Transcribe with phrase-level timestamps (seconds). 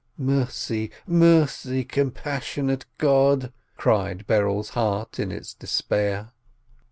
[0.17, 6.31] "Mercy, mercy, compassionate God!" cried Berel's heart in its despair.